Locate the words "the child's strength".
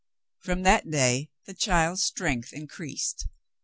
1.45-2.53